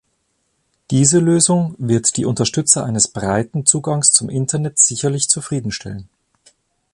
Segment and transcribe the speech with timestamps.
[0.89, 6.09] Diese Lösung wird die Unterstützer eines breiten Zugangs zum Internet sicherlich zufrieden stellen.